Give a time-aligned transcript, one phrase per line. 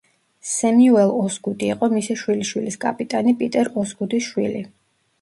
[0.51, 4.69] სემიუელ ოსგუდი იყო მისი შვილიშვილის კაპიტანი პიტერ ოსგუდის შვილი.